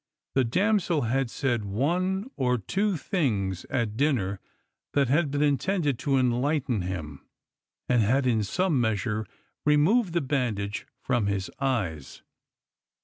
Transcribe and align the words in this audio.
The 0.33 0.43
damsel 0.43 1.01
had 1.03 1.29
said 1.29 1.63
one 1.63 2.31
or 2.35 2.57
two 2.57 2.93
thiugs 2.93 3.67
at 3.69 3.97
dinner 3.97 4.39
that 4.93 5.09
had 5.09 5.29
been 5.29 5.43
intended 5.43 5.99
to 5.99 6.17
enlighten 6.17 6.81
him, 6.81 7.23
and 7.87 8.01
had 8.01 8.25
in 8.25 8.41
some 8.43 8.81
measure 8.81 9.27
removed 9.63 10.13
the 10.13 10.21
bandage 10.21 10.87
from 11.03 11.27
his 11.27 11.51
eyes. 11.59 12.23